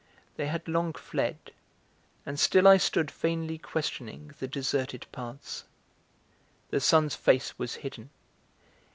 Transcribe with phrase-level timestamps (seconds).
[0.35, 1.37] They had long fled,
[2.25, 5.65] and still I stood vainly questioning the deserted paths.
[6.71, 8.09] The sun's face was hidden.